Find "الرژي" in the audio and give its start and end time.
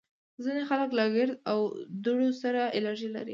2.77-3.09